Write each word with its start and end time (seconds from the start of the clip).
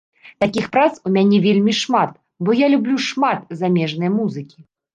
Такіх 0.43 0.65
прац 0.75 0.93
у 1.09 1.11
мяне 1.17 1.41
вельмі 1.43 1.75
шмат, 1.81 2.17
бо 2.47 2.57
я 2.65 2.73
люблю 2.77 2.99
шмат 3.11 3.47
замежнай 3.63 4.15
музыкі. 4.19 4.59